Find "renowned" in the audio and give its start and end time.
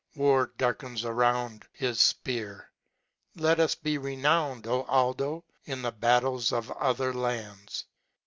3.99-4.65